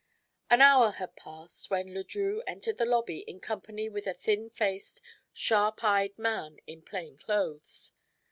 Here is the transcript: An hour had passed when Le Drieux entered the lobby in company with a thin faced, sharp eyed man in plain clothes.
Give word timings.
An 0.49 0.61
hour 0.61 0.93
had 0.93 1.15
passed 1.15 1.69
when 1.69 1.93
Le 1.93 2.03
Drieux 2.03 2.41
entered 2.47 2.79
the 2.79 2.87
lobby 2.87 3.19
in 3.19 3.39
company 3.39 3.87
with 3.87 4.07
a 4.07 4.15
thin 4.15 4.49
faced, 4.49 4.99
sharp 5.31 5.83
eyed 5.83 6.17
man 6.17 6.57
in 6.65 6.81
plain 6.81 7.19
clothes. 7.19 7.93